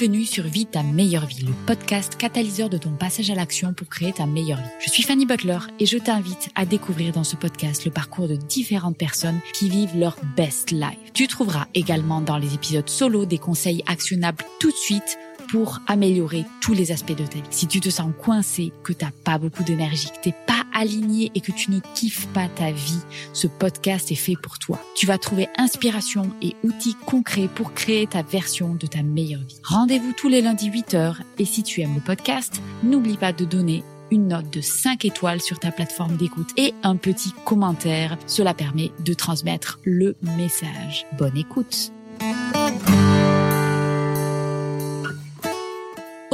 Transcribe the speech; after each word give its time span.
Bienvenue 0.00 0.24
sur 0.24 0.44
Vie 0.44 0.64
ta 0.64 0.82
meilleure 0.82 1.26
vie, 1.26 1.44
le 1.44 1.52
podcast 1.66 2.16
catalyseur 2.16 2.70
de 2.70 2.78
ton 2.78 2.92
passage 2.92 3.28
à 3.28 3.34
l'action 3.34 3.74
pour 3.74 3.86
créer 3.86 4.14
ta 4.14 4.24
meilleure 4.24 4.56
vie. 4.56 4.70
Je 4.82 4.88
suis 4.88 5.02
Fanny 5.02 5.26
Butler 5.26 5.58
et 5.78 5.84
je 5.84 5.98
t'invite 5.98 6.48
à 6.54 6.64
découvrir 6.64 7.12
dans 7.12 7.22
ce 7.22 7.36
podcast 7.36 7.84
le 7.84 7.90
parcours 7.90 8.26
de 8.26 8.36
différentes 8.36 8.96
personnes 8.96 9.40
qui 9.52 9.68
vivent 9.68 9.98
leur 9.98 10.16
best 10.38 10.70
life. 10.70 10.96
Tu 11.12 11.26
trouveras 11.26 11.66
également 11.74 12.22
dans 12.22 12.38
les 12.38 12.54
épisodes 12.54 12.88
solo 12.88 13.26
des 13.26 13.36
conseils 13.36 13.82
actionnables 13.86 14.42
tout 14.58 14.70
de 14.70 14.76
suite 14.76 15.18
pour 15.50 15.80
améliorer 15.86 16.46
tous 16.62 16.72
les 16.72 16.92
aspects 16.92 17.16
de 17.16 17.26
ta 17.26 17.34
vie. 17.34 17.42
Si 17.50 17.66
tu 17.66 17.80
te 17.80 17.90
sens 17.90 18.10
coincé, 18.18 18.72
que 18.82 18.94
t'as 18.94 19.10
pas 19.10 19.36
beaucoup 19.36 19.64
d'énergie, 19.64 20.08
que 20.08 20.30
t'es 20.30 20.34
pas 20.46 20.59
aligné 20.80 21.30
et 21.34 21.40
que 21.40 21.52
tu 21.52 21.70
ne 21.70 21.80
kiffes 21.94 22.26
pas 22.28 22.48
ta 22.48 22.72
vie, 22.72 23.00
ce 23.32 23.46
podcast 23.46 24.10
est 24.10 24.16
fait 24.16 24.36
pour 24.42 24.58
toi. 24.58 24.80
Tu 24.96 25.06
vas 25.06 25.18
trouver 25.18 25.48
inspiration 25.58 26.30
et 26.40 26.56
outils 26.64 26.96
concrets 27.06 27.48
pour 27.54 27.74
créer 27.74 28.06
ta 28.06 28.22
version 28.22 28.74
de 28.74 28.86
ta 28.86 29.02
meilleure 29.02 29.42
vie. 29.42 29.60
Rendez-vous 29.62 30.12
tous 30.16 30.28
les 30.28 30.40
lundis 30.40 30.70
8h 30.70 31.16
et 31.38 31.44
si 31.44 31.62
tu 31.62 31.82
aimes 31.82 31.94
le 31.94 32.00
podcast, 32.00 32.62
n'oublie 32.82 33.18
pas 33.18 33.32
de 33.32 33.44
donner 33.44 33.84
une 34.10 34.28
note 34.28 34.50
de 34.50 34.60
5 34.60 35.04
étoiles 35.04 35.40
sur 35.40 35.58
ta 35.58 35.70
plateforme 35.70 36.16
d'écoute 36.16 36.50
et 36.56 36.74
un 36.82 36.96
petit 36.96 37.32
commentaire. 37.44 38.16
Cela 38.26 38.54
permet 38.54 38.90
de 39.04 39.14
transmettre 39.14 39.78
le 39.84 40.16
message. 40.22 41.06
Bonne 41.18 41.36
écoute. 41.36 41.92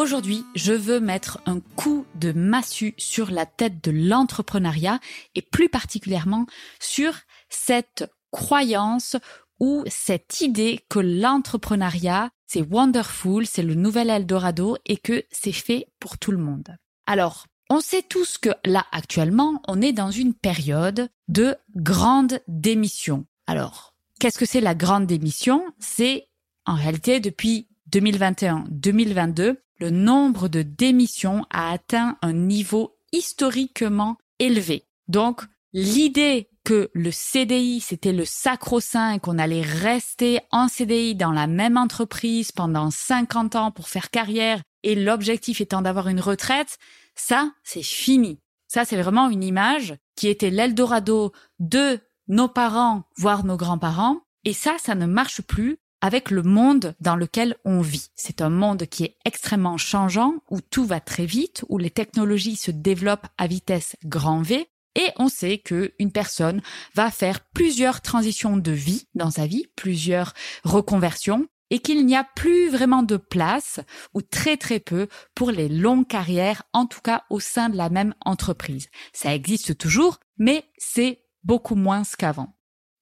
Aujourd'hui, 0.06 0.44
je 0.54 0.72
veux 0.72 1.00
mettre 1.00 1.40
un 1.46 1.58
coup 1.58 2.06
de 2.14 2.30
massue 2.30 2.94
sur 2.96 3.32
la 3.32 3.44
tête 3.44 3.82
de 3.82 3.90
l'entrepreneuriat 3.90 5.00
et 5.34 5.42
plus 5.42 5.68
particulièrement 5.68 6.46
sur 6.78 7.12
cette 7.48 8.08
croyance 8.30 9.16
ou 9.58 9.82
cette 9.88 10.42
idée 10.42 10.78
que 10.88 11.00
l'entrepreneuriat, 11.00 12.30
c'est 12.46 12.62
wonderful, 12.62 13.48
c'est 13.48 13.64
le 13.64 13.74
nouvel 13.74 14.08
Eldorado 14.08 14.76
et 14.86 14.96
que 14.96 15.24
c'est 15.32 15.50
fait 15.50 15.88
pour 15.98 16.18
tout 16.18 16.30
le 16.30 16.38
monde. 16.38 16.76
Alors, 17.08 17.48
on 17.68 17.80
sait 17.80 18.02
tous 18.08 18.38
que 18.38 18.50
là, 18.64 18.86
actuellement, 18.92 19.60
on 19.66 19.82
est 19.82 19.92
dans 19.92 20.12
une 20.12 20.34
période 20.34 21.08
de 21.26 21.56
grande 21.74 22.38
démission. 22.46 23.26
Alors, 23.48 23.92
qu'est-ce 24.20 24.38
que 24.38 24.46
c'est 24.46 24.60
la 24.60 24.76
grande 24.76 25.08
démission? 25.08 25.64
C'est 25.80 26.28
en 26.64 26.76
réalité 26.76 27.18
depuis 27.18 27.66
2021-2022, 27.90 29.56
le 29.78 29.90
nombre 29.90 30.48
de 30.48 30.62
démissions 30.62 31.44
a 31.50 31.70
atteint 31.70 32.16
un 32.22 32.32
niveau 32.32 32.96
historiquement 33.12 34.16
élevé. 34.38 34.84
Donc, 35.08 35.42
l'idée 35.72 36.48
que 36.64 36.90
le 36.94 37.10
CDI, 37.12 37.80
c'était 37.80 38.12
le 38.12 38.24
sacro-saint 38.24 39.12
et 39.12 39.20
qu'on 39.20 39.38
allait 39.38 39.62
rester 39.62 40.40
en 40.50 40.66
CDI 40.66 41.14
dans 41.14 41.30
la 41.30 41.46
même 41.46 41.76
entreprise 41.76 42.50
pendant 42.50 42.90
50 42.90 43.54
ans 43.54 43.70
pour 43.70 43.88
faire 43.88 44.10
carrière 44.10 44.62
et 44.82 44.94
l'objectif 44.94 45.60
étant 45.60 45.82
d'avoir 45.82 46.08
une 46.08 46.20
retraite, 46.20 46.78
ça, 47.14 47.52
c'est 47.62 47.82
fini. 47.82 48.40
Ça, 48.68 48.84
c'est 48.84 49.00
vraiment 49.00 49.30
une 49.30 49.44
image 49.44 49.94
qui 50.16 50.28
était 50.28 50.50
l'Eldorado 50.50 51.32
de 51.60 52.00
nos 52.28 52.48
parents, 52.48 53.04
voire 53.16 53.44
nos 53.44 53.56
grands-parents. 53.56 54.20
Et 54.44 54.52
ça, 54.52 54.76
ça 54.78 54.94
ne 54.94 55.06
marche 55.06 55.42
plus 55.42 55.78
avec 56.06 56.30
le 56.30 56.44
monde 56.44 56.94
dans 57.00 57.16
lequel 57.16 57.56
on 57.64 57.80
vit. 57.80 58.10
C'est 58.14 58.40
un 58.40 58.48
monde 58.48 58.86
qui 58.86 59.02
est 59.02 59.16
extrêmement 59.24 59.76
changeant, 59.76 60.34
où 60.50 60.60
tout 60.60 60.84
va 60.84 61.00
très 61.00 61.26
vite, 61.26 61.64
où 61.68 61.78
les 61.78 61.90
technologies 61.90 62.54
se 62.54 62.70
développent 62.70 63.26
à 63.38 63.48
vitesse 63.48 63.96
grand 64.04 64.40
V, 64.40 64.68
et 64.94 65.10
on 65.16 65.28
sait 65.28 65.58
qu'une 65.58 66.12
personne 66.12 66.62
va 66.94 67.10
faire 67.10 67.40
plusieurs 67.40 68.02
transitions 68.02 68.56
de 68.56 68.70
vie 68.70 69.08
dans 69.16 69.32
sa 69.32 69.48
vie, 69.48 69.66
plusieurs 69.74 70.32
reconversions, 70.62 71.48
et 71.70 71.80
qu'il 71.80 72.06
n'y 72.06 72.14
a 72.14 72.22
plus 72.36 72.68
vraiment 72.68 73.02
de 73.02 73.16
place, 73.16 73.80
ou 74.14 74.22
très 74.22 74.56
très 74.56 74.78
peu, 74.78 75.08
pour 75.34 75.50
les 75.50 75.68
longues 75.68 76.06
carrières, 76.06 76.62
en 76.72 76.86
tout 76.86 77.00
cas 77.00 77.24
au 77.30 77.40
sein 77.40 77.68
de 77.68 77.76
la 77.76 77.90
même 77.90 78.14
entreprise. 78.24 78.90
Ça 79.12 79.34
existe 79.34 79.76
toujours, 79.76 80.20
mais 80.38 80.62
c'est 80.78 81.24
beaucoup 81.42 81.74
moins 81.74 82.04
qu'avant. 82.16 82.56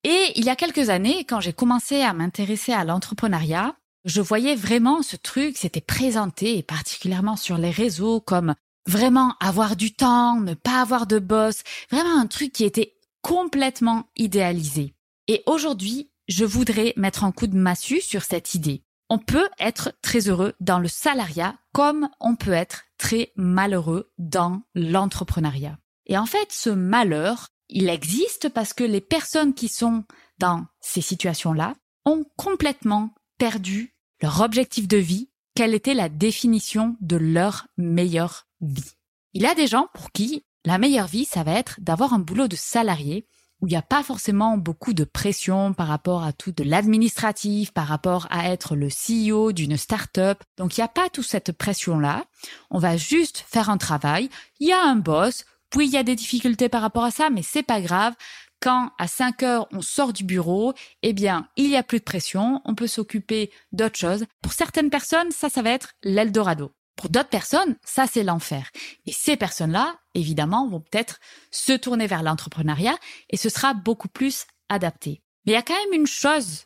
Et 0.04 0.32
il 0.36 0.44
y 0.44 0.50
a 0.50 0.56
quelques 0.56 0.90
années, 0.90 1.24
quand 1.24 1.40
j'ai 1.40 1.54
commencé 1.54 2.02
à 2.02 2.12
m'intéresser 2.12 2.72
à 2.72 2.84
l'entrepreneuriat, 2.84 3.74
je 4.04 4.20
voyais 4.20 4.54
vraiment 4.54 5.02
ce 5.02 5.16
truc, 5.16 5.56
c'était 5.56 5.80
présenté, 5.80 6.62
particulièrement 6.62 7.36
sur 7.36 7.56
les 7.56 7.70
réseaux, 7.70 8.20
comme 8.20 8.54
vraiment 8.86 9.34
avoir 9.40 9.76
du 9.76 9.94
temps, 9.94 10.40
ne 10.40 10.52
pas 10.52 10.82
avoir 10.82 11.06
de 11.06 11.18
boss, 11.18 11.62
vraiment 11.90 12.20
un 12.20 12.26
truc 12.26 12.52
qui 12.52 12.64
était 12.64 12.96
complètement 13.22 14.10
idéalisé. 14.16 14.94
Et 15.26 15.42
aujourd'hui, 15.46 16.10
je 16.28 16.44
voudrais 16.44 16.92
mettre 16.96 17.24
un 17.24 17.32
coup 17.32 17.46
de 17.46 17.56
massue 17.56 18.02
sur 18.02 18.22
cette 18.22 18.54
idée. 18.54 18.82
On 19.08 19.18
peut 19.18 19.48
être 19.58 19.92
très 20.02 20.28
heureux 20.28 20.52
dans 20.60 20.78
le 20.78 20.88
salariat 20.88 21.56
comme 21.72 22.08
on 22.20 22.36
peut 22.36 22.52
être 22.52 22.84
très 22.98 23.32
malheureux 23.36 24.10
dans 24.18 24.62
l'entrepreneuriat. 24.74 25.78
Et 26.06 26.18
en 26.18 26.26
fait, 26.26 26.48
ce 26.50 26.70
malheur, 26.70 27.48
il 27.74 27.88
existe 27.88 28.48
parce 28.48 28.72
que 28.72 28.84
les 28.84 29.00
personnes 29.00 29.52
qui 29.52 29.68
sont 29.68 30.04
dans 30.38 30.64
ces 30.80 31.00
situations-là 31.00 31.74
ont 32.04 32.24
complètement 32.36 33.12
perdu 33.36 33.94
leur 34.22 34.40
objectif 34.40 34.86
de 34.88 34.96
vie, 34.96 35.28
quelle 35.54 35.74
était 35.74 35.92
la 35.92 36.08
définition 36.08 36.96
de 37.00 37.16
leur 37.16 37.66
meilleure 37.76 38.46
vie? 38.60 38.92
Il 39.34 39.42
y 39.42 39.46
a 39.46 39.54
des 39.54 39.66
gens 39.66 39.88
pour 39.92 40.12
qui 40.12 40.44
la 40.64 40.78
meilleure 40.78 41.08
vie, 41.08 41.24
ça 41.24 41.42
va 41.42 41.52
être 41.52 41.78
d'avoir 41.80 42.14
un 42.14 42.20
boulot 42.20 42.48
de 42.48 42.56
salarié 42.56 43.26
où 43.60 43.66
il 43.66 43.70
n'y 43.70 43.76
a 43.76 43.82
pas 43.82 44.02
forcément 44.02 44.56
beaucoup 44.56 44.92
de 44.92 45.04
pression 45.04 45.74
par 45.74 45.88
rapport 45.88 46.22
à 46.22 46.32
tout 46.32 46.52
de 46.52 46.64
l'administratif, 46.64 47.72
par 47.72 47.86
rapport 47.86 48.26
à 48.30 48.50
être 48.50 48.76
le 48.76 48.88
CEO 48.88 49.52
d'une 49.52 49.76
start-up. 49.76 50.42
Donc 50.56 50.76
il 50.76 50.80
n'y 50.80 50.84
a 50.84 50.88
pas 50.88 51.08
toute 51.08 51.26
cette 51.26 51.52
pression-là. 51.52 52.24
On 52.70 52.78
va 52.78 52.96
juste 52.96 53.44
faire 53.48 53.70
un 53.70 53.78
travail. 53.78 54.28
Il 54.60 54.68
y 54.68 54.72
a 54.72 54.82
un 54.82 54.96
boss. 54.96 55.44
Oui, 55.76 55.86
il 55.86 55.92
y 55.92 55.96
a 55.96 56.02
des 56.04 56.14
difficultés 56.14 56.68
par 56.68 56.82
rapport 56.82 57.04
à 57.04 57.10
ça, 57.10 57.30
mais 57.30 57.42
c'est 57.42 57.62
pas 57.62 57.80
grave. 57.80 58.14
Quand 58.60 58.92
à 58.98 59.08
5 59.08 59.42
heures 59.42 59.66
on 59.72 59.82
sort 59.82 60.12
du 60.12 60.24
bureau, 60.24 60.72
eh 61.02 61.12
bien, 61.12 61.48
il 61.56 61.68
y 61.68 61.76
a 61.76 61.82
plus 61.82 61.98
de 61.98 62.04
pression, 62.04 62.62
on 62.64 62.74
peut 62.74 62.86
s'occuper 62.86 63.50
d'autres 63.72 63.98
choses. 63.98 64.24
Pour 64.40 64.52
certaines 64.52 64.90
personnes, 64.90 65.30
ça, 65.32 65.48
ça 65.48 65.62
va 65.62 65.70
être 65.70 65.92
l'Eldorado. 66.02 66.72
Pour 66.96 67.10
d'autres 67.10 67.28
personnes, 67.28 67.76
ça, 67.84 68.06
c'est 68.06 68.22
l'enfer. 68.22 68.70
Et 69.04 69.12
ces 69.12 69.36
personnes-là, 69.36 69.98
évidemment, 70.14 70.68
vont 70.68 70.80
peut-être 70.80 71.18
se 71.50 71.72
tourner 71.72 72.06
vers 72.06 72.22
l'entrepreneuriat 72.22 72.96
et 73.30 73.36
ce 73.36 73.48
sera 73.48 73.74
beaucoup 73.74 74.08
plus 74.08 74.46
adapté. 74.68 75.22
Mais 75.44 75.52
il 75.52 75.56
y 75.56 75.58
a 75.58 75.62
quand 75.62 75.74
même 75.74 76.00
une 76.00 76.06
chose 76.06 76.64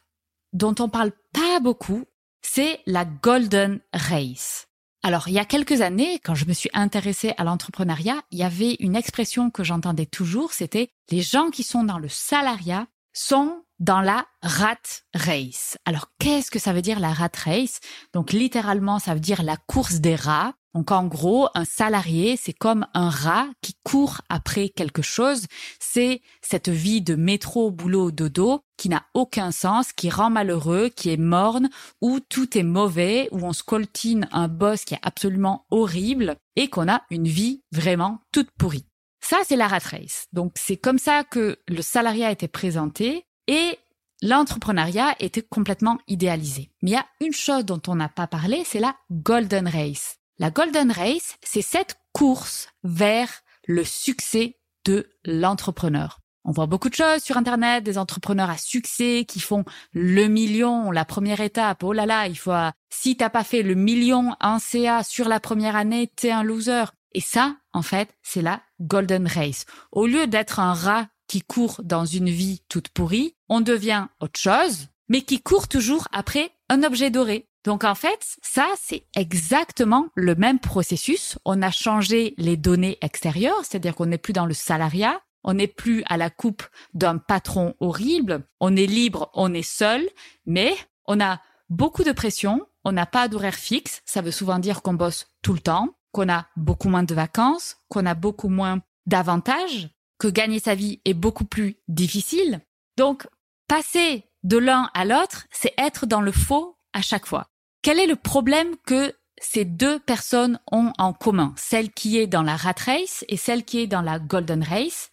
dont 0.53 0.75
on 0.79 0.89
parle 0.89 1.13
pas 1.33 1.61
beaucoup, 1.61 2.05
c'est 2.43 2.81
la 2.87 3.05
Golden 3.05 3.81
Race. 3.93 4.68
Alors, 5.03 5.29
il 5.29 5.35
y 5.35 5.39
a 5.39 5.45
quelques 5.45 5.81
années, 5.81 6.19
quand 6.25 6.35
je 6.35 6.45
me 6.47 6.53
suis 6.53 6.71
intéressée 6.75 7.33
à 7.39 7.45
l'entrepreneuriat, 7.45 8.21
il 8.31 8.39
y 8.39 8.43
avait 8.43 8.77
une 8.81 8.97
expression 8.97 9.51
que 9.51 9.63
j'entendais 9.63 10.07
toujours, 10.07 10.53
c'était 10.53 10.91
les 11.11 11.23
gens 11.23 11.51
qui 11.51 11.63
sont 11.63 11.85
dans 11.85 11.99
le 11.99 12.09
salariat 12.09 12.87
sont 13.13 13.63
dans 13.79 14.01
la 14.01 14.27
rat 14.43 14.77
race. 15.15 15.77
Alors, 15.85 16.11
qu'est-ce 16.19 16.51
que 16.51 16.59
ça 16.59 16.73
veut 16.73 16.83
dire 16.83 16.99
la 16.99 17.13
rat 17.13 17.31
race? 17.45 17.81
Donc, 18.13 18.33
littéralement, 18.33 18.99
ça 18.99 19.15
veut 19.15 19.21
dire 19.21 19.43
la 19.43 19.57
course 19.57 19.97
des 19.97 20.17
rats. 20.17 20.55
Donc 20.75 20.91
en 20.91 21.07
gros, 21.07 21.49
un 21.55 21.65
salarié, 21.65 22.37
c'est 22.37 22.53
comme 22.53 22.87
un 22.95 23.11
rat 23.11 23.49
qui 23.63 23.75
court 23.85 24.21
après 24.29 24.69
quelque 24.69 25.03
chose. 25.03 25.47
C'est 25.81 26.21
cette 26.43 26.69
vie 26.69 27.01
de 27.01 27.15
métro, 27.15 27.71
boulot, 27.71 28.11
dodo 28.11 28.61
qui 28.77 28.89
n'a 28.89 29.05
aucun 29.15 29.51
sens, 29.51 29.93
qui 29.93 30.09
rend 30.09 30.31
malheureux, 30.31 30.89
qui 30.89 31.11
est 31.11 31.17
morne, 31.17 31.69
où 32.01 32.21
tout 32.21 32.57
est 32.57 32.63
mauvais, 32.63 33.29
où 33.33 33.45
on 33.45 33.53
se 33.53 33.65
coltine 33.65 34.29
un 34.31 34.47
boss 34.49 34.85
qui 34.85 34.95
est 34.95 35.01
absolument 35.03 35.67
horrible 35.71 36.37
et 36.55 36.69
qu'on 36.69 36.89
a 36.89 37.03
une 37.11 37.27
vie 37.27 37.63
vraiment 37.73 38.21
toute 38.33 38.51
pourrie. 38.53 38.87
Ça, 39.21 39.39
c'est 39.45 39.57
la 39.57 39.69
rat 39.69 39.79
race. 39.79 40.27
Donc 40.33 40.53
c'est 40.55 40.77
comme 40.77 40.99
ça 40.99 41.25
que 41.25 41.59
le 41.67 41.83
salariat 41.83 42.31
était 42.31 42.49
présenté 42.49 43.25
et 43.49 43.79
l'entrepreneuriat 44.23 45.17
était 45.21 45.43
complètement 45.43 45.99
idéalisé. 46.07 46.71
Mais 46.83 46.91
il 46.91 46.95
y 46.95 46.97
a 46.97 47.07
une 47.21 47.33
chose 47.33 47.65
dont 47.65 47.83
on 47.89 47.97
n'a 47.97 48.09
pas 48.09 48.27
parlé, 48.27 48.63
c'est 48.65 48.81
la 48.81 48.95
golden 49.11 49.69
race. 49.69 50.18
La 50.41 50.53
Golden 50.53 50.93
Race, 50.93 51.37
c'est 51.43 51.63
cette 51.63 51.97
course 52.13 52.69
vers 52.85 53.29
le 53.67 53.83
succès 53.83 54.57
de 54.85 55.11
l'entrepreneur. 55.25 56.21
On 56.45 56.53
voit 56.53 56.67
beaucoup 56.67 56.89
de 56.89 56.95
choses 56.95 57.23
sur 57.25 57.37
Internet, 57.37 57.83
des 57.83 57.99
entrepreneurs 57.99 58.49
à 58.49 58.57
succès 58.57 59.25
qui 59.27 59.41
font 59.41 59.65
le 59.93 60.29
million, 60.29 60.93
la 60.93 61.05
première 61.05 61.41
étape. 61.41 61.83
Oh 61.83 61.93
là 61.93 62.07
là, 62.07 62.29
il 62.29 62.39
faut, 62.39 62.53
si 62.89 63.17
t'as 63.17 63.31
pas 63.31 63.43
fait 63.43 63.63
le 63.63 63.75
million 63.75 64.37
en 64.41 64.61
CA 64.61 65.03
sur 65.03 65.29
la 65.29 65.41
première 65.41 65.75
année, 65.75 66.07
t'es 66.07 66.31
un 66.31 66.45
loser. 66.45 66.85
Et 67.13 67.21
ça, 67.21 67.57
en 67.73 67.83
fait, 67.83 68.09
c'est 68.23 68.41
la 68.41 68.63
Golden 68.81 69.27
Race. 69.27 69.67
Au 69.91 70.07
lieu 70.07 70.29
d'être 70.29 70.61
un 70.61 70.73
rat 70.73 71.09
qui 71.27 71.43
court 71.43 71.81
dans 71.83 72.07
une 72.07 72.31
vie 72.31 72.63
toute 72.69 72.91
pourrie, 72.91 73.35
on 73.49 73.61
devient 73.61 74.07
autre 74.21 74.39
chose, 74.39 74.87
mais 75.09 75.23
qui 75.23 75.43
court 75.43 75.67
toujours 75.67 76.07
après 76.13 76.53
un 76.69 76.85
objet 76.85 77.11
doré. 77.11 77.48
Donc 77.65 77.85
en 77.85 77.95
fait, 77.95 78.37
ça, 78.43 78.67
c'est 78.81 79.05
exactement 79.17 80.09
le 80.15 80.35
même 80.35 80.59
processus. 80.59 81.39
On 81.45 81.61
a 81.63 81.71
changé 81.71 82.35
les 82.39 82.57
données 82.57 82.99
extérieures, 83.01 83.61
c'est-à-dire 83.63 83.95
qu'on 83.95 84.07
n'est 84.07 84.19
plus 84.19 84.33
dans 84.33 84.47
le 84.47 84.55
salariat, 84.55 85.21
on 85.45 85.55
n'est 85.55 85.67
plus 85.67 86.03
à 86.07 86.17
la 86.17 86.31
coupe 86.31 86.63
d'un 86.95 87.19
patron 87.19 87.75
horrible, 87.81 88.45
on 88.61 88.77
est 88.77 88.87
libre, 88.87 89.31
on 89.35 89.53
est 89.55 89.63
seul, 89.63 90.09
mais 90.47 90.75
on 91.07 91.21
a 91.21 91.41
beaucoup 91.69 92.05
de 92.05 92.13
pression, 92.13 92.67
on 92.85 92.93
n'a 92.93 93.07
pas 93.07 93.29
d'horaire 93.29 93.55
fixe. 93.55 94.03
Ça 94.05 94.21
veut 94.21 94.31
souvent 94.31 94.59
dire 94.59 94.83
qu'on 94.83 94.95
bosse 94.95 95.27
tout 95.43 95.53
le 95.53 95.61
temps, 95.61 95.89
qu'on 96.13 96.29
a 96.29 96.47
beaucoup 96.57 96.89
moins 96.89 97.03
de 97.03 97.15
vacances, 97.15 97.77
qu'on 97.89 98.07
a 98.07 98.15
beaucoup 98.15 98.49
moins 98.49 98.81
d'avantages, 99.07 99.91
que 100.19 100.29
gagner 100.29 100.61
sa 100.61 100.75
vie 100.75 101.01
est 101.05 101.15
beaucoup 101.15 101.45
plus 101.45 101.77
difficile. 101.89 102.61
Donc, 102.97 103.27
passer 103.69 104.25
de 104.43 104.59
l'un 104.59 104.91
à 104.95 105.05
l'autre, 105.05 105.47
c'est 105.51 105.75
être 105.79 106.07
dans 106.07 106.21
le 106.21 106.33
faux 106.33 106.78
à 106.99 107.03
chaque 107.03 107.27
fois. 107.27 107.47
Quel 107.83 107.99
est 108.01 108.07
le 108.07 108.17
problème 108.17 108.77
que 108.85 109.15
ces 109.41 109.65
deux 109.65 110.01
personnes 110.01 110.59
ont 110.73 110.93
en 110.99 111.13
commun, 111.13 111.55
celle 111.57 111.93
qui 111.93 112.19
est 112.19 112.27
dans 112.27 112.43
la 112.43 112.57
rat 112.57 112.75
race 112.85 113.25
et 113.29 113.37
celle 113.37 113.65
qui 113.65 113.79
est 113.79 113.87
dans 113.87 114.03
la 114.03 114.19
golden 114.19 114.65
race, 114.65 115.11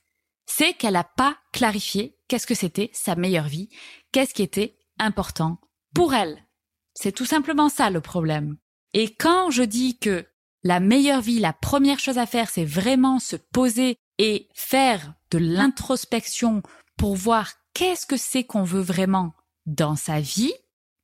c'est 0.47 0.73
qu'elle 0.73 0.93
n'a 0.93 1.03
pas 1.03 1.37
clarifié 1.53 2.17
qu'est-ce 2.27 2.47
que 2.47 2.55
c'était 2.55 2.89
sa 2.91 3.15
meilleure 3.15 3.47
vie, 3.47 3.69
qu'est-ce 4.11 4.33
qui 4.33 4.41
était 4.41 4.77
important 4.97 5.59
pour 5.93 6.15
elle. 6.15 6.43
C'est 6.95 7.11
tout 7.11 7.25
simplement 7.25 7.69
ça 7.69 7.91
le 7.91 8.01
problème. 8.01 8.57
Et 8.93 9.13
quand 9.13 9.51
je 9.51 9.63
dis 9.63 9.99
que 9.99 10.25
la 10.63 10.79
meilleure 10.79 11.21
vie, 11.21 11.39
la 11.39 11.53
première 11.53 11.99
chose 11.99 12.17
à 12.17 12.25
faire, 12.25 12.49
c'est 12.49 12.65
vraiment 12.65 13.19
se 13.19 13.35
poser 13.35 13.97
et 14.17 14.49
faire 14.55 15.13
de 15.29 15.37
l'introspection 15.37 16.63
pour 16.97 17.15
voir 17.15 17.51
qu'est-ce 17.75 18.07
que 18.07 18.17
c'est 18.17 18.43
qu'on 18.43 18.63
veut 18.63 18.81
vraiment 18.81 19.33
dans 19.67 19.95
sa 19.95 20.19
vie, 20.19 20.53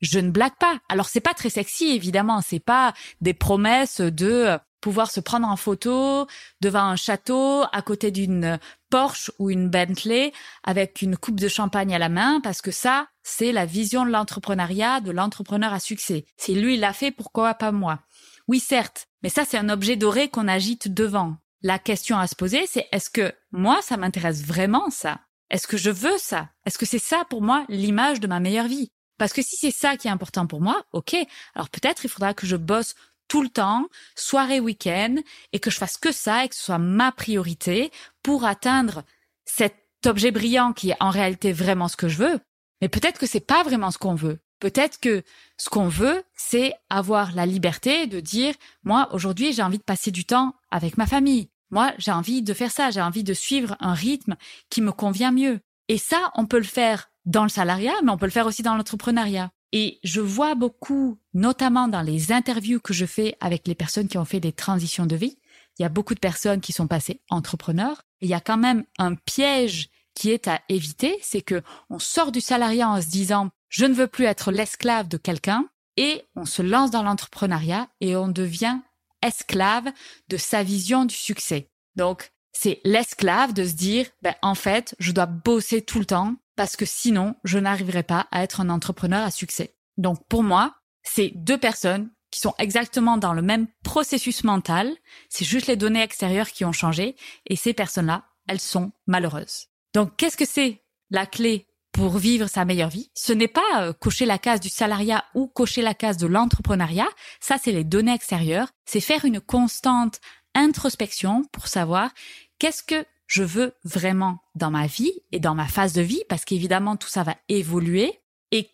je 0.02 0.20
ne 0.20 0.32
blague 0.32 0.56
pas. 0.60 0.80
Alors 0.90 1.08
c'est 1.08 1.22
pas 1.22 1.34
très 1.34 1.50
sexy 1.50 1.90
évidemment, 1.90 2.42
c'est 2.42 2.60
pas 2.60 2.94
des 3.22 3.34
promesses 3.34 4.02
de 4.02 4.58
pouvoir 4.82 5.12
se 5.12 5.20
prendre 5.20 5.48
en 5.48 5.56
photo 5.56 6.28
devant 6.60 6.84
un 6.84 6.96
château 6.96 7.64
à 7.72 7.82
côté 7.84 8.12
d'une 8.12 8.60
Porsche 8.90 9.32
ou 9.38 9.50
une 9.50 9.70
Bentley 9.70 10.34
avec 10.64 11.02
une 11.02 11.18
coupe 11.18 11.40
de 11.40 11.48
champagne 11.48 11.94
à 11.94 12.00
la 12.00 12.10
main 12.10 12.42
parce 12.42 12.62
que 12.62 12.72
ça, 12.72 13.08
c'est 13.22 13.52
la 13.52 13.66
vision 13.66 14.06
de 14.06 14.12
l'entrepreneuriat, 14.12 15.00
de 15.00 15.12
l'entrepreneur 15.12 15.72
à 15.72 15.80
succès. 15.80 16.26
Si 16.38 16.56
lui 16.56 16.78
l'a 16.78 16.94
fait, 16.94 17.12
pourquoi 17.12 17.54
pas 17.54 17.72
moi? 17.72 18.00
Oui, 18.48 18.60
certes, 18.60 19.08
mais 19.22 19.30
ça 19.30 19.46
c'est 19.46 19.58
un 19.58 19.70
objet 19.70 19.96
doré 19.96 20.30
qu'on 20.30 20.48
agite 20.48 20.92
devant. 20.92 21.38
La 21.64 21.78
question 21.78 22.18
à 22.18 22.26
se 22.26 22.36
poser, 22.36 22.66
c'est 22.66 22.88
est-ce 22.92 23.12
que 23.12 23.32
moi, 23.52 23.82
ça 23.84 23.96
m'intéresse 23.96 24.44
vraiment 24.44 24.90
ça? 24.90 25.20
Est-ce 25.52 25.68
que 25.68 25.78
je 25.78 25.92
veux 25.92 26.18
ça? 26.18 26.50
Est-ce 26.66 26.80
que 26.80 26.88
c'est 26.88 26.98
ça 26.98 27.24
pour 27.30 27.44
moi 27.44 27.66
l'image 27.70 28.20
de 28.20 28.26
ma 28.26 28.40
meilleure 28.40 28.68
vie? 28.68 28.92
Parce 29.22 29.34
que 29.34 29.44
si 29.44 29.56
c'est 29.56 29.70
ça 29.70 29.98
qui 29.98 30.08
est 30.08 30.12
important 30.12 30.48
pour 30.48 30.62
moi, 30.62 30.82
ok, 30.94 31.16
alors 31.54 31.70
peut-être 31.70 32.04
il 32.06 32.10
faudra 32.10 32.34
que 32.34 32.48
je 32.48 32.56
bosse 32.56 32.96
tout 33.28 33.44
le 33.44 33.50
temps, 33.50 33.86
soirée, 34.16 34.60
week-end, 34.60 35.18
et 35.54 35.60
que 35.60 35.70
je 35.70 35.78
fasse 35.78 35.98
que 35.98 36.12
ça 36.12 36.44
et 36.44 36.50
que 36.50 36.56
ce 36.56 36.64
soit 36.64 36.80
ma 36.80 37.12
priorité 37.12 37.92
pour 38.24 38.46
atteindre 38.46 39.04
cet 39.46 39.76
objet 40.08 40.32
brillant 40.32 40.74
qui 40.74 40.90
est 40.90 40.98
en 41.00 41.12
réalité 41.12 41.54
vraiment 41.54 41.88
ce 41.88 41.98
que 41.98 42.08
je 42.08 42.18
veux. 42.18 42.40
Mais 42.82 42.90
peut-être 42.90 43.20
que 43.20 43.28
c'est 43.28 43.46
pas 43.46 43.62
vraiment 43.62 43.92
ce 43.92 44.00
qu'on 44.00 44.16
veut. 44.16 44.40
Peut-être 44.60 45.00
que 45.00 45.22
ce 45.60 45.70
qu'on 45.70 45.88
veut, 45.88 46.24
c'est 46.36 46.74
avoir 46.90 47.32
la 47.36 47.46
liberté 47.46 48.08
de 48.08 48.22
dire, 48.22 48.56
moi, 48.84 49.08
aujourd'hui, 49.14 49.54
j'ai 49.54 49.62
envie 49.62 49.78
de 49.78 49.84
passer 49.84 50.10
du 50.10 50.26
temps 50.26 50.56
avec 50.72 50.98
ma 50.98 51.06
famille. 51.06 51.52
Moi, 51.70 51.94
j'ai 52.00 52.12
envie 52.12 52.42
de 52.42 52.56
faire 52.56 52.72
ça. 52.72 52.90
J'ai 52.90 53.04
envie 53.04 53.24
de 53.24 53.36
suivre 53.36 53.78
un 53.82 53.94
rythme 53.94 54.36
qui 54.72 54.82
me 54.82 54.92
convient 54.92 55.32
mieux. 55.32 55.60
Et 55.92 55.98
ça, 55.98 56.32
on 56.36 56.46
peut 56.46 56.58
le 56.58 56.64
faire 56.64 57.12
dans 57.26 57.44
le 57.44 57.50
salariat, 57.50 57.92
mais 58.02 58.12
on 58.12 58.18
peut 58.18 58.26
le 58.26 58.32
faire 58.32 58.46
aussi 58.46 58.64
dans 58.64 58.76
l'entrepreneuriat. 58.76 59.52
Et 59.74 60.00
je 60.06 60.22
vois 60.22 60.56
beaucoup, 60.56 61.20
notamment 61.34 61.90
dans 61.90 62.02
les 62.02 62.32
interviews 62.32 62.80
que 62.80 62.94
je 62.94 63.06
fais 63.06 63.36
avec 63.42 63.68
les 63.68 63.76
personnes 63.76 64.08
qui 64.08 64.18
ont 64.18 64.24
fait 64.24 64.40
des 64.40 64.54
transitions 64.54 65.06
de 65.06 65.18
vie, 65.18 65.38
il 65.78 65.82
y 65.82 65.86
a 65.86 65.90
beaucoup 65.90 66.16
de 66.16 66.22
personnes 66.22 66.62
qui 66.62 66.72
sont 66.72 66.88
passées 66.88 67.20
entrepreneurs. 67.30 68.04
Il 68.22 68.30
y 68.30 68.34
a 68.34 68.40
quand 68.40 68.56
même 68.56 68.86
un 69.00 69.16
piège 69.16 69.90
qui 70.14 70.30
est 70.30 70.48
à 70.48 70.62
éviter, 70.70 71.20
c'est 71.22 71.42
que 71.42 71.62
on 71.90 72.00
sort 72.00 72.32
du 72.32 72.40
salariat 72.40 72.88
en 72.88 73.02
se 73.02 73.08
disant 73.08 73.50
je 73.68 73.84
ne 73.84 73.94
veux 73.94 74.08
plus 74.08 74.24
être 74.24 74.54
l'esclave 74.54 75.10
de 75.10 75.18
quelqu'un 75.18 75.68
et 75.98 76.24
on 76.38 76.46
se 76.46 76.62
lance 76.62 76.92
dans 76.92 77.04
l'entrepreneuriat 77.04 77.90
et 78.00 78.16
on 78.16 78.30
devient 78.30 78.80
esclave 79.22 79.92
de 80.30 80.38
sa 80.38 80.64
vision 80.64 81.04
du 81.04 81.16
succès. 81.16 81.70
Donc, 81.98 82.32
c'est 82.52 82.82
l'esclave 82.84 83.54
de 83.54 83.66
se 83.66 83.74
dire, 83.74 84.08
ben, 84.22 84.36
en 84.42 84.56
fait, 84.56 84.96
je 85.00 85.12
dois 85.12 85.26
bosser 85.26 85.82
tout 85.82 86.00
le 86.00 86.06
temps 86.06 86.36
parce 86.56 86.76
que 86.76 86.86
sinon, 86.86 87.36
je 87.44 87.58
n'arriverai 87.58 88.04
pas 88.04 88.28
à 88.32 88.44
être 88.44 88.62
un 88.62 88.70
entrepreneur 88.70 89.24
à 89.24 89.32
succès. 89.32 89.76
Donc, 89.98 90.26
pour 90.28 90.44
moi, 90.44 90.76
c'est 91.04 91.32
deux 91.36 91.58
personnes 91.58 92.12
qui 92.30 92.40
sont 92.40 92.54
exactement 92.58 93.18
dans 93.18 93.34
le 93.34 93.42
même 93.42 93.68
processus 93.84 94.44
mental. 94.44 94.96
C'est 95.30 95.46
juste 95.46 95.68
les 95.68 95.76
données 95.76 96.02
extérieures 96.02 96.50
qui 96.50 96.66
ont 96.66 96.72
changé 96.72 97.16
et 97.46 97.56
ces 97.56 97.74
personnes-là, 97.74 98.26
elles 98.48 98.60
sont 98.60 98.92
malheureuses. 99.08 99.68
Donc, 99.94 100.16
qu'est-ce 100.18 100.38
que 100.38 100.46
c'est 100.46 100.84
la 101.10 101.26
clé 101.26 101.68
pour 101.92 102.18
vivre 102.18 102.48
sa 102.48 102.64
meilleure 102.64 102.90
vie? 102.90 103.12
Ce 103.14 103.34
n'est 103.34 103.50
pas 103.50 103.82
euh, 103.82 103.94
cocher 103.94 104.26
la 104.26 104.38
case 104.38 104.62
du 104.62 104.70
salariat 104.70 105.26
ou 105.36 105.48
cocher 105.48 105.82
la 105.82 105.94
case 105.94 106.18
de 106.18 106.28
l'entrepreneuriat. 106.28 107.10
Ça, 107.42 107.58
c'est 107.62 107.74
les 107.74 107.84
données 107.84 108.14
extérieures. 108.14 108.70
C'est 108.86 109.02
faire 109.02 109.26
une 109.26 109.42
constante 109.42 110.22
introspection 110.56 111.44
pour 111.52 111.68
savoir 111.68 112.12
qu'est-ce 112.60 112.84
que 112.84 113.06
je 113.28 113.44
veux 113.44 113.74
vraiment 113.84 114.40
dans 114.56 114.72
ma 114.72 114.88
vie 114.88 115.14
et 115.32 115.40
dans 115.40 115.56
ma 115.56 115.68
phase 115.68 115.94
de 115.94 116.02
vie, 116.02 116.22
parce 116.28 116.44
qu'évidemment 116.44 116.98
tout 116.98 117.08
ça 117.08 117.24
va 117.24 117.38
évoluer, 117.48 118.20
et 118.52 118.70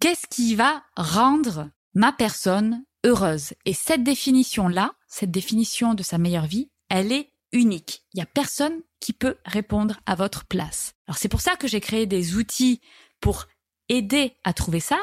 qu'est-ce 0.00 0.26
qui 0.28 0.54
va 0.54 0.84
rendre 0.96 1.70
ma 1.94 2.12
personne 2.12 2.84
heureuse. 3.04 3.54
Et 3.64 3.72
cette 3.72 4.04
définition-là, 4.04 4.92
cette 5.08 5.30
définition 5.30 5.94
de 5.94 6.02
sa 6.02 6.18
meilleure 6.18 6.46
vie, 6.46 6.70
elle 6.88 7.12
est 7.12 7.30
unique. 7.52 8.04
Il 8.12 8.18
n'y 8.18 8.22
a 8.22 8.26
personne 8.26 8.80
qui 9.00 9.12
peut 9.12 9.36
répondre 9.44 10.00
à 10.06 10.14
votre 10.14 10.44
place. 10.46 10.94
Alors 11.06 11.18
c'est 11.18 11.28
pour 11.28 11.40
ça 11.40 11.56
que 11.56 11.68
j'ai 11.68 11.80
créé 11.80 12.06
des 12.06 12.36
outils 12.36 12.80
pour 13.20 13.46
aider 13.88 14.36
à 14.44 14.52
trouver 14.52 14.80
ça, 14.80 14.98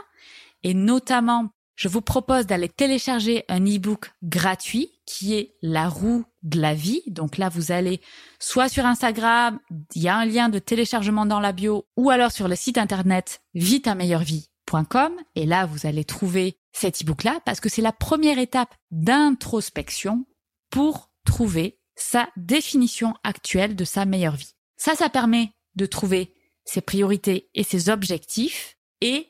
et 0.64 0.74
notamment 0.74 1.50
je 1.80 1.88
vous 1.88 2.02
propose 2.02 2.46
d'aller 2.46 2.68
télécharger 2.68 3.46
un 3.48 3.64
e-book 3.64 4.12
gratuit 4.22 4.92
qui 5.06 5.34
est 5.36 5.56
La 5.62 5.88
roue 5.88 6.26
de 6.44 6.60
la 6.60 6.74
vie. 6.74 7.02
Donc 7.08 7.38
là, 7.38 7.48
vous 7.48 7.72
allez 7.72 8.02
soit 8.38 8.68
sur 8.68 8.86
Instagram, 8.86 9.62
il 9.96 10.02
y 10.02 10.10
a 10.10 10.18
un 10.18 10.26
lien 10.26 10.50
de 10.50 10.60
téléchargement 10.60 11.26
dans 11.26 11.40
la 11.40 11.54
bio, 11.54 11.86
ou 11.96 12.10
alors 12.10 12.34
sur 12.34 12.50
le 12.50 12.58
site 12.58 12.78
internet 12.78 13.42
vitameilleurevie.com. 13.54 15.14
Et 15.36 15.46
là, 15.46 15.66
vous 15.66 15.88
allez 15.88 16.04
trouver 16.04 16.58
cet 16.74 17.02
e-book-là 17.02 17.40
parce 17.46 17.62
que 17.62 17.70
c'est 17.70 17.82
la 17.82 17.94
première 17.94 18.40
étape 18.40 18.75
d'introspection 18.92 20.25
pour 20.70 21.14
trouver 21.24 21.80
sa 21.96 22.28
définition 22.36 23.14
actuelle 23.24 23.78
de 23.78 23.86
sa 23.86 24.04
meilleure 24.04 24.36
vie. 24.36 24.54
Ça, 24.75 24.96
ça 24.96 25.08
permet 25.08 25.54
de 25.75 25.86
trouver 25.86 26.34
ses 26.66 26.82
priorités 26.82 27.50
et 27.54 27.64
ses 27.64 27.88
objectifs 27.88 28.75
et 29.00 29.30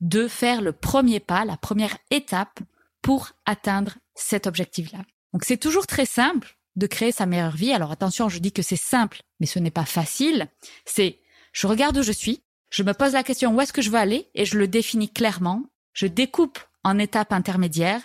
de 0.00 0.28
faire 0.28 0.60
le 0.60 0.72
premier 0.72 1.20
pas, 1.20 1.44
la 1.44 1.56
première 1.56 1.96
étape 2.10 2.60
pour 3.02 3.30
atteindre 3.46 3.94
cet 4.14 4.46
objectif-là. 4.46 5.00
Donc 5.32 5.44
c'est 5.44 5.56
toujours 5.56 5.86
très 5.86 6.06
simple 6.06 6.56
de 6.76 6.86
créer 6.86 7.12
sa 7.12 7.26
meilleure 7.26 7.56
vie. 7.56 7.72
Alors 7.72 7.90
attention, 7.90 8.28
je 8.28 8.38
dis 8.38 8.52
que 8.52 8.62
c'est 8.62 8.76
simple, 8.76 9.22
mais 9.40 9.46
ce 9.46 9.58
n'est 9.58 9.70
pas 9.70 9.84
facile. 9.84 10.48
C'est 10.84 11.18
je 11.52 11.66
regarde 11.66 11.98
où 11.98 12.02
je 12.02 12.12
suis, 12.12 12.42
je 12.70 12.82
me 12.82 12.92
pose 12.92 13.12
la 13.12 13.24
question 13.24 13.54
où 13.54 13.60
est-ce 13.60 13.72
que 13.72 13.82
je 13.82 13.90
veux 13.90 13.98
aller? 13.98 14.28
Et 14.34 14.44
je 14.44 14.58
le 14.58 14.68
définis 14.68 15.10
clairement. 15.10 15.64
Je 15.92 16.06
découpe 16.06 16.58
en 16.84 16.98
étapes 16.98 17.32
intermédiaires 17.32 18.02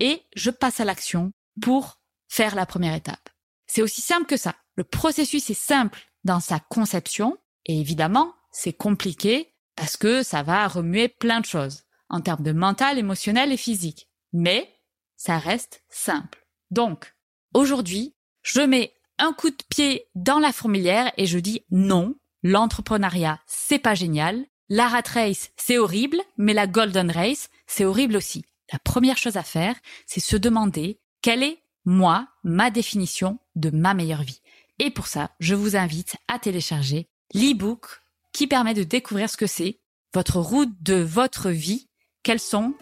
et 0.00 0.22
je 0.34 0.50
passe 0.50 0.80
à 0.80 0.84
l'action 0.84 1.32
pour 1.60 2.00
faire 2.28 2.54
la 2.54 2.66
première 2.66 2.94
étape. 2.94 3.28
C'est 3.66 3.82
aussi 3.82 4.00
simple 4.00 4.26
que 4.26 4.36
ça. 4.36 4.54
Le 4.74 4.84
processus 4.84 5.48
est 5.50 5.54
simple 5.54 6.00
dans 6.24 6.40
sa 6.40 6.58
conception 6.58 7.36
et 7.66 7.78
évidemment, 7.78 8.34
c'est 8.50 8.72
compliqué 8.72 9.52
parce 9.76 9.96
que 9.96 10.22
ça 10.22 10.42
va 10.42 10.66
remuer 10.66 11.08
plein 11.08 11.40
de 11.40 11.46
choses 11.46 11.84
en 12.08 12.20
termes 12.20 12.42
de 12.42 12.52
mental, 12.52 12.98
émotionnel 12.98 13.52
et 13.52 13.56
physique. 13.56 14.08
Mais 14.32 14.72
ça 15.16 15.38
reste 15.38 15.84
simple. 15.88 16.46
Donc, 16.70 17.14
aujourd'hui, 17.54 18.14
je 18.42 18.60
mets 18.60 18.94
un 19.18 19.32
coup 19.32 19.50
de 19.50 19.64
pied 19.68 20.06
dans 20.14 20.38
la 20.38 20.52
fourmilière 20.52 21.12
et 21.16 21.26
je 21.26 21.38
dis 21.38 21.62
non, 21.70 22.14
l'entrepreneuriat, 22.42 23.40
c'est 23.46 23.78
pas 23.78 23.94
génial. 23.94 24.44
La 24.68 24.88
rat 24.88 25.02
race, 25.12 25.50
c'est 25.56 25.78
horrible, 25.78 26.18
mais 26.36 26.52
la 26.52 26.66
golden 26.66 27.10
race, 27.10 27.48
c'est 27.66 27.84
horrible 27.84 28.16
aussi. 28.16 28.44
La 28.72 28.78
première 28.80 29.16
chose 29.16 29.36
à 29.36 29.42
faire, 29.42 29.76
c'est 30.06 30.20
se 30.20 30.36
demander 30.36 31.00
quelle 31.22 31.42
est, 31.42 31.62
moi, 31.84 32.28
ma 32.42 32.70
définition 32.70 33.38
de 33.54 33.70
ma 33.70 33.94
meilleure 33.94 34.22
vie. 34.22 34.42
Et 34.78 34.90
pour 34.90 35.06
ça, 35.06 35.30
je 35.38 35.54
vous 35.54 35.76
invite 35.76 36.16
à 36.28 36.38
télécharger 36.38 37.08
l'e-book 37.32 38.02
qui 38.36 38.46
permet 38.46 38.74
de 38.74 38.82
découvrir 38.82 39.30
ce 39.30 39.38
que 39.38 39.46
c'est, 39.46 39.78
votre 40.12 40.40
route 40.40 40.68
de 40.82 40.96
votre 40.96 41.48
vie, 41.48 41.88
quelles 42.22 42.38
sont 42.38 42.74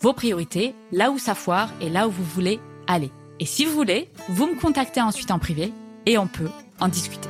vos 0.00 0.12
priorités, 0.12 0.72
là 0.92 1.10
où 1.10 1.18
ça 1.18 1.34
foire 1.34 1.68
et 1.80 1.90
là 1.90 2.06
où 2.06 2.12
vous 2.12 2.22
voulez 2.22 2.60
aller. 2.86 3.10
Et 3.40 3.44
si 3.44 3.64
vous 3.64 3.72
voulez, 3.72 4.08
vous 4.28 4.46
me 4.46 4.54
contactez 4.54 5.00
ensuite 5.00 5.32
en 5.32 5.40
privé 5.40 5.72
et 6.06 6.16
on 6.16 6.28
peut 6.28 6.48
en 6.78 6.86
discuter. 6.86 7.28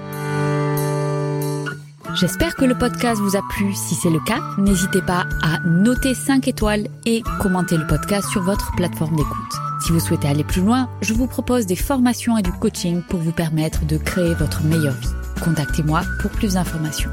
J'espère 2.16 2.54
que 2.54 2.66
le 2.66 2.76
podcast 2.76 3.18
vous 3.18 3.36
a 3.36 3.40
plu. 3.48 3.72
Si 3.72 3.94
c'est 3.94 4.10
le 4.10 4.20
cas, 4.20 4.40
n'hésitez 4.58 5.00
pas 5.00 5.24
à 5.42 5.60
noter 5.60 6.14
5 6.14 6.48
étoiles 6.48 6.86
et 7.06 7.22
commenter 7.40 7.78
le 7.78 7.86
podcast 7.86 8.28
sur 8.28 8.42
votre 8.42 8.72
plateforme 8.76 9.16
d'écoute. 9.16 9.54
Si 9.86 9.90
vous 9.92 10.00
souhaitez 10.00 10.28
aller 10.28 10.44
plus 10.44 10.60
loin, 10.60 10.90
je 11.00 11.14
vous 11.14 11.26
propose 11.26 11.64
des 11.64 11.76
formations 11.76 12.36
et 12.36 12.42
du 12.42 12.52
coaching 12.52 13.00
pour 13.08 13.20
vous 13.20 13.32
permettre 13.32 13.86
de 13.86 13.96
créer 13.96 14.34
votre 14.34 14.64
meilleure 14.64 14.96
vie. 14.96 15.08
Contactez-moi 15.42 16.02
pour 16.20 16.30
plus 16.30 16.54
d'informations. 16.54 17.10